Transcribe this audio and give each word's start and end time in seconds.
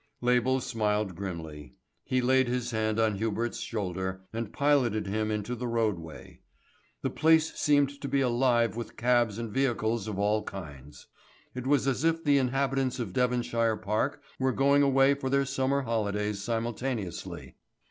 Label 0.19 0.59
smiled 0.61 1.13
grimly. 1.15 1.75
He 2.03 2.21
laid 2.21 2.47
his 2.47 2.71
hand 2.71 2.99
on 2.99 3.17
Hubert's 3.19 3.59
shoulder, 3.59 4.23
and 4.33 4.51
piloted 4.51 5.05
him 5.05 5.29
into 5.29 5.53
the 5.53 5.67
roadway. 5.67 6.39
The 7.03 7.11
place 7.11 7.53
seemed 7.53 8.01
to 8.01 8.07
be 8.07 8.19
alive 8.19 8.75
with 8.75 8.97
cabs 8.97 9.37
and 9.37 9.51
vehicles 9.51 10.07
of 10.07 10.17
all 10.17 10.41
kinds. 10.41 11.05
It 11.53 11.67
was 11.67 11.85
as 11.87 12.03
if 12.03 12.15
all 12.15 12.23
the 12.25 12.39
inhabitants 12.39 12.97
of 12.97 13.13
Devonshire 13.13 13.77
Park 13.77 14.23
were 14.39 14.51
going 14.53 14.81
away 14.81 15.13
for 15.13 15.29
their 15.29 15.45
summer 15.45 15.83
holidays 15.83 16.41
simultaneously. 16.41 17.57